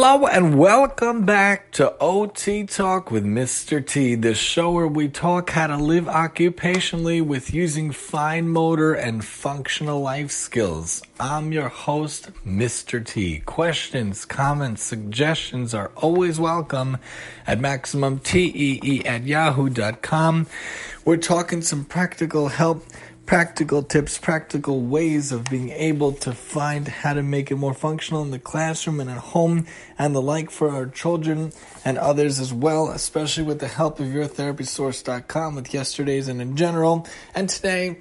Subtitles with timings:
[0.00, 3.84] Hello and welcome back to OT Talk with Mr.
[3.84, 9.24] T, the show where we talk how to live occupationally with using fine motor and
[9.24, 11.02] functional life skills.
[11.18, 13.04] I'm your host, Mr.
[13.04, 13.40] T.
[13.40, 16.98] Questions, comments, suggestions are always welcome
[17.44, 20.46] at MaximumTEE at yahoo.com.
[21.04, 22.84] We're talking some practical help
[23.28, 28.22] practical tips, practical ways of being able to find how to make it more functional
[28.22, 29.66] in the classroom and at home
[29.98, 31.52] and the like for our children
[31.84, 37.06] and others as well, especially with the help of yourtherapysource.com with yesterday's and in general.
[37.34, 37.98] And today,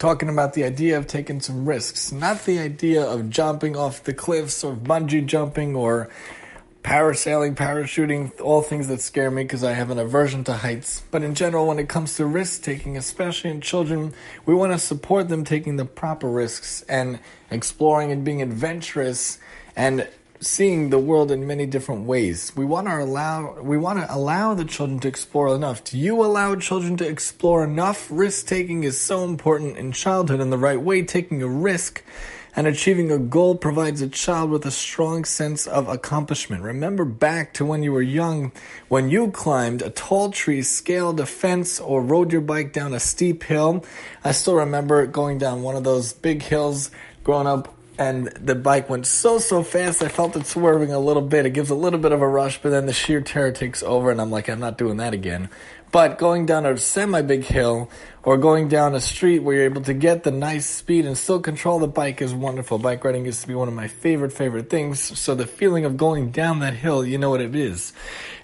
[0.00, 4.12] talking about the idea of taking some risks, not the idea of jumping off the
[4.12, 6.10] cliffs or bungee jumping or
[6.82, 11.02] parasailing, parachuting, all things that scare me because I have an aversion to heights.
[11.10, 14.14] But in general, when it comes to risk taking, especially in children,
[14.46, 19.38] we want to support them taking the proper risks and exploring and being adventurous
[19.76, 20.08] and
[20.40, 22.52] seeing the world in many different ways.
[22.56, 25.84] We want to allow we want to allow the children to explore enough.
[25.84, 28.08] Do you allow children to explore enough?
[28.10, 32.02] Risk taking is so important in childhood in the right way, taking a risk
[32.54, 36.62] and achieving a goal provides a child with a strong sense of accomplishment.
[36.62, 38.52] Remember back to when you were young,
[38.88, 43.00] when you climbed a tall tree, scaled a fence, or rode your bike down a
[43.00, 43.84] steep hill.
[44.24, 46.90] I still remember going down one of those big hills
[47.24, 51.22] growing up and the bike went so so fast I felt it swerving a little
[51.22, 51.46] bit.
[51.46, 54.10] It gives a little bit of a rush, but then the sheer terror takes over
[54.10, 55.50] and I'm like I'm not doing that again.
[55.92, 57.90] But going down a semi big hill
[58.22, 61.38] or going down a street where you're able to get the nice speed and still
[61.38, 62.78] control the bike is wonderful.
[62.78, 65.18] Bike riding used to be one of my favorite, favorite things.
[65.18, 67.92] So the feeling of going down that hill, you know what it is.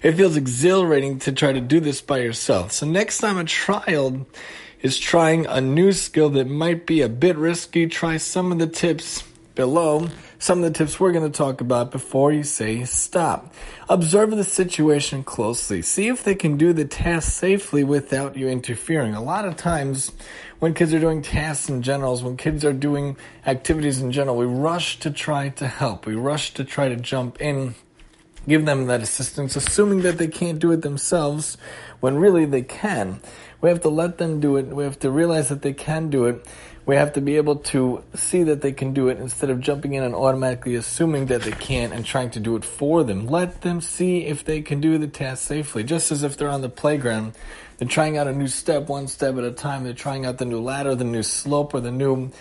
[0.03, 2.71] It feels exhilarating to try to do this by yourself.
[2.71, 4.27] So next time a child
[4.81, 8.67] is trying a new skill that might be a bit risky, try some of the
[8.67, 9.23] tips
[9.59, 13.53] below some of the tips we're going to talk about before you say stop.
[13.89, 15.81] Observe the situation closely.
[15.81, 19.15] See if they can do the task safely without you interfering.
[19.15, 20.13] A lot of times,
[20.59, 24.45] when kids are doing tasks in general, when kids are doing activities in general, we
[24.45, 26.05] rush to try to help.
[26.05, 27.75] We rush to try to jump in,
[28.47, 31.57] give them that assistance, assuming that they can't do it themselves
[31.99, 33.19] when really they can.
[33.61, 34.67] We have to let them do it.
[34.67, 36.45] We have to realize that they can do it
[36.89, 39.93] we have to be able to see that they can do it instead of jumping
[39.93, 43.27] in and automatically assuming that they can't and trying to do it for them.
[43.27, 46.61] Let them see if they can do the task safely, just as if they're on
[46.61, 47.33] the playground.
[47.77, 49.83] They're trying out a new step one step at a time.
[49.83, 52.31] They're trying out the new ladder, the new slope, or the new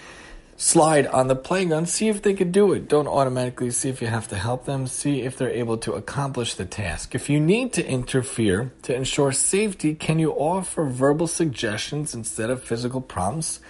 [0.59, 1.89] slide on the playground.
[1.89, 2.89] See if they can do it.
[2.89, 4.89] Don't automatically see if you have to help them.
[4.89, 7.15] See if they're able to accomplish the task.
[7.15, 12.63] If you need to interfere to ensure safety, can you offer verbal suggestions instead of
[12.63, 13.61] physical prompts?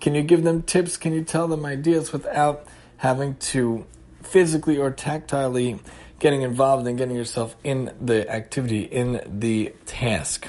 [0.00, 0.96] Can you give them tips?
[0.96, 2.66] Can you tell them ideas without
[2.98, 3.86] having to
[4.22, 5.78] physically or tactilely
[6.18, 10.48] getting involved and getting yourself in the activity, in the task?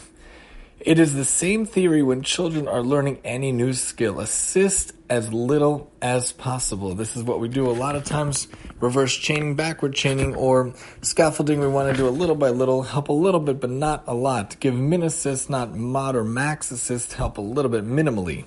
[0.86, 4.20] It is the same theory when children are learning any new skill.
[4.20, 6.94] Assist as little as possible.
[6.94, 8.48] This is what we do a lot of times
[8.80, 11.60] reverse chaining, backward chaining, or scaffolding.
[11.60, 14.14] We want to do a little by little, help a little bit, but not a
[14.14, 14.60] lot.
[14.60, 18.46] Give min assist, not mod or max assist, help a little bit minimally.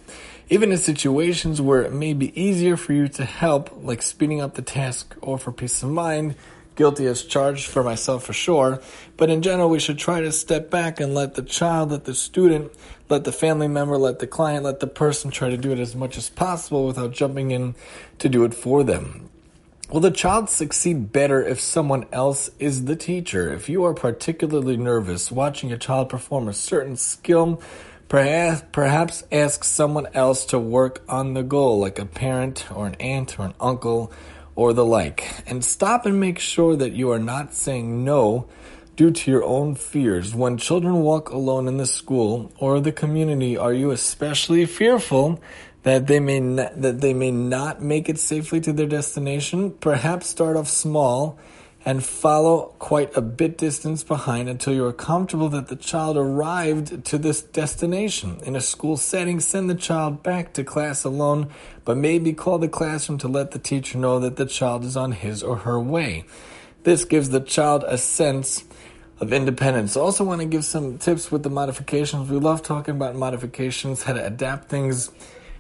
[0.49, 4.55] Even in situations where it may be easier for you to help, like speeding up
[4.55, 6.37] the task or for peace of mind,
[6.78, 8.81] guilty as charged for myself for sure.
[9.16, 12.15] But in general, we should try to step back and let the child, let the
[12.15, 12.72] student,
[13.11, 15.97] let the family member, let the client, let the person try to do it as
[15.97, 17.75] much as possible without jumping in
[18.21, 19.28] to do it for them.
[19.91, 23.53] Will the child succeed better if someone else is the teacher?
[23.53, 27.61] If you are particularly nervous watching a child perform a certain skill,
[28.09, 32.94] Perhaps, perhaps ask someone else to work on the goal, like a parent or an
[32.94, 34.11] aunt or an uncle
[34.59, 35.25] or the like.
[35.47, 38.49] And stop and make sure that you are not saying no
[38.97, 40.35] due to your own fears.
[40.35, 45.41] When children walk alone in the school or the community, are you especially fearful
[45.85, 49.71] that they may not, that they may not make it safely to their destination?
[49.71, 51.38] Perhaps start off small
[51.85, 57.05] and follow quite a bit distance behind until you are comfortable that the child arrived
[57.05, 58.41] to this destination.
[58.45, 61.49] In a school setting, send the child back to class alone,
[61.85, 65.13] but maybe call the classroom to let the teacher know that the child is on
[65.13, 66.25] his or her way.
[66.83, 68.65] This gives the child a sense
[69.21, 69.97] of independence.
[69.97, 72.31] Also want to give some tips with the modifications.
[72.31, 75.11] We love talking about modifications, how to adapt things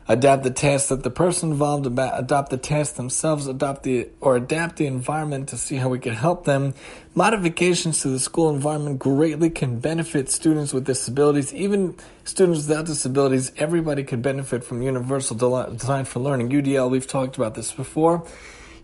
[0.08, 4.36] adapt the task that the person involved about adopt the task themselves adopt the or
[4.36, 6.74] adapt the environment to see how we can help them.
[7.14, 11.52] Modifications to the school environment greatly can benefit students with disabilities.
[11.52, 11.94] Even
[12.24, 16.48] students without disabilities everybody could benefit from universal design for learning.
[16.48, 18.26] Udl we've talked about this before.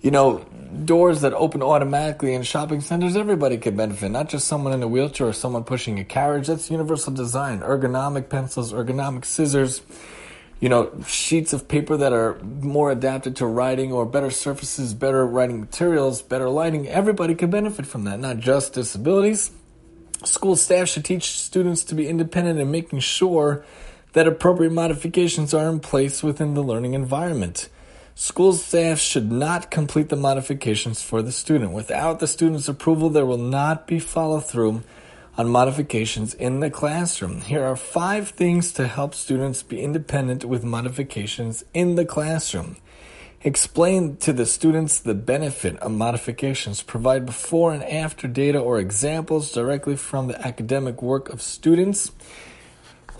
[0.02, 0.44] You know,
[0.84, 4.88] doors that open automatically in shopping centers, everybody could benefit, not just someone in a
[4.88, 6.48] wheelchair or someone pushing a carriage.
[6.48, 7.60] That's universal design.
[7.60, 9.80] Ergonomic pencils, ergonomic scissors,
[10.64, 15.26] you know, sheets of paper that are more adapted to writing or better surfaces, better
[15.26, 16.88] writing materials, better lighting.
[16.88, 19.50] Everybody could benefit from that, not just disabilities.
[20.24, 23.62] School staff should teach students to be independent and making sure
[24.14, 27.68] that appropriate modifications are in place within the learning environment.
[28.14, 31.72] School staff should not complete the modifications for the student.
[31.72, 34.82] Without the student's approval, there will not be follow through
[35.36, 37.40] on modifications in the classroom.
[37.40, 42.76] Here are five things to help students be independent with modifications in the classroom.
[43.42, 46.82] Explain to the students the benefit of modifications.
[46.82, 52.12] Provide before and after data or examples directly from the academic work of students.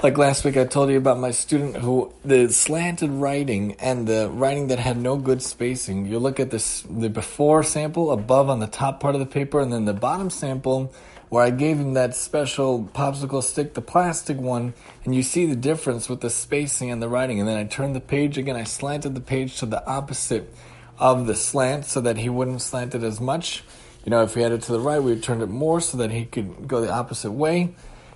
[0.02, 4.28] Like last week, I told you about my student who the slanted writing and the
[4.30, 6.06] writing that had no good spacing.
[6.06, 9.60] You look at this the before sample above on the top part of the paper,
[9.60, 10.92] and then the bottom sample
[11.34, 14.72] where I gave him that special popsicle stick, the plastic one,
[15.04, 17.40] and you see the difference with the spacing and the writing.
[17.40, 18.54] And then I turned the page again.
[18.54, 20.54] I slanted the page to the opposite
[20.96, 23.64] of the slant so that he wouldn't slant it as much.
[24.04, 25.98] You know, if we had it to the right, we would turn it more so
[25.98, 27.74] that he could go the opposite way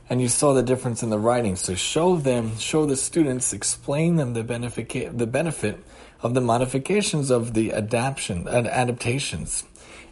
[0.09, 1.57] and you saw the difference in the writing.
[1.57, 5.85] So show them, show the students, explain them the benefit, the benefit
[6.23, 9.65] of the modifications of the adaptation, adaptations.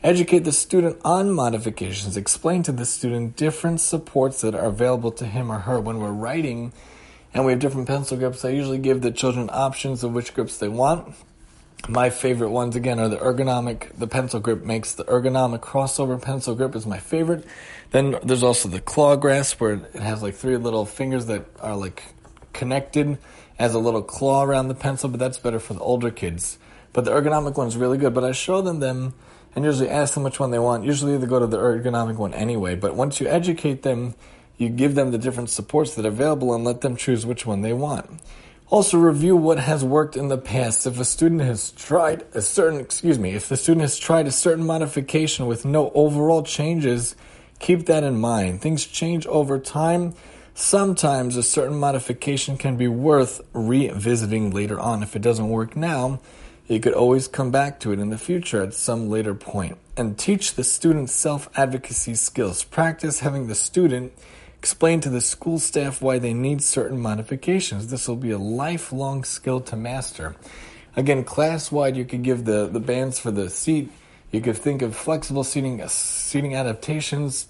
[0.03, 2.17] Educate the student on modifications.
[2.17, 6.13] Explain to the student different supports that are available to him or her when we're
[6.13, 6.73] writing.
[7.35, 8.45] And we have different pencil grips.
[8.45, 11.15] I usually give the children options of which grips they want.
[11.89, 13.97] My favorite ones again are the ergonomic.
[13.97, 17.45] The pencil grip makes the ergonomic crossover pencil grip is my favorite.
[17.91, 21.77] Then there's also the claw grasp where it has like three little fingers that are
[21.77, 22.03] like
[22.53, 23.19] connected
[23.59, 26.59] as a little claw around the pencil, but that's better for the older kids.
[26.93, 28.15] But the ergonomic one's really good.
[28.15, 29.15] But I show them them
[29.55, 30.85] and usually ask them which one they want.
[30.85, 32.75] Usually they go to the ergonomic one anyway.
[32.75, 34.15] But once you educate them,
[34.59, 37.63] you give them the different supports that are available and let them choose which one
[37.63, 38.21] they want.
[38.69, 40.87] Also review what has worked in the past.
[40.87, 44.33] If a student has tried a certain, excuse me, if the student has tried a
[44.33, 47.15] certain modification with no overall changes,
[47.61, 48.61] keep that in mind.
[48.63, 50.15] Things change over time.
[50.59, 55.03] Sometimes a certain modification can be worth revisiting later on.
[55.03, 56.19] If it doesn't work now,
[56.67, 59.39] you could always come back to it in the future at some later.
[59.97, 62.65] And teach the student self advocacy skills.
[62.65, 64.13] Practice having the student
[64.67, 67.87] Explain to the school staff why they need certain modifications.
[67.87, 70.35] This will be a lifelong skill to master.
[70.97, 73.93] Again, class wide, you could give the, the bands for the seat.
[74.33, 77.47] You could think of flexible seating, uh, seating adaptations.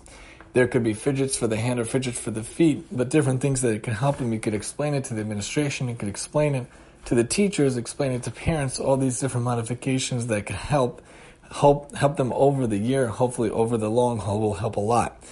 [0.57, 3.61] There could be fidgets for the hand or fidgets for the feet, but different things
[3.61, 4.33] that it can help them.
[4.33, 5.87] You could explain it to the administration.
[5.87, 6.67] You could explain it
[7.05, 11.03] to the teachers, explain it to parents, all these different modifications that could help
[11.51, 15.23] help help them over the year, hopefully over the long haul will help a lot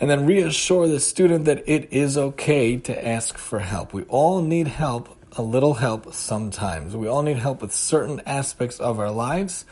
[0.00, 3.92] and then reassure the student that it is okay to ask for help.
[3.92, 6.96] We all need help, a little help sometimes.
[6.96, 9.66] We all need help with certain aspects of our lives.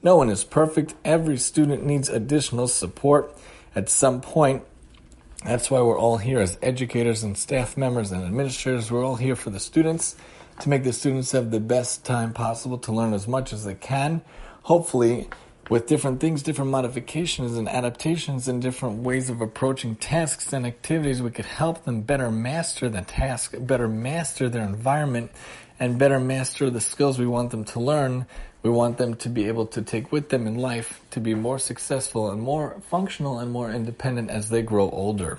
[0.00, 0.94] No one is perfect.
[1.04, 3.36] Every student needs additional support
[3.74, 4.62] at some point.
[5.44, 8.90] That's why we're all here as educators and staff members and administrators.
[8.90, 10.16] We're all here for the students
[10.60, 13.74] to make the students have the best time possible to learn as much as they
[13.74, 14.22] can.
[14.62, 15.28] Hopefully,
[15.68, 21.22] with different things, different modifications and adaptations and different ways of approaching tasks and activities,
[21.22, 25.30] we could help them better master the task, better master their environment,
[25.80, 28.26] and better master the skills we want them to learn.
[28.64, 31.58] We want them to be able to take with them in life to be more
[31.58, 35.38] successful and more functional and more independent as they grow older.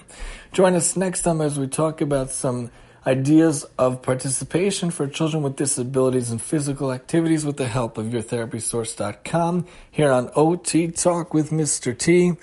[0.54, 2.70] Join us next time as we talk about some
[3.08, 9.66] ideas of participation for children with disabilities and physical activities with the help of yourtherapysource.com
[9.90, 11.98] here on OT Talk with Mr.
[11.98, 12.34] T.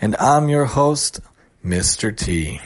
[0.00, 1.18] And I'm your host,
[1.64, 2.16] Mr.
[2.16, 2.60] T.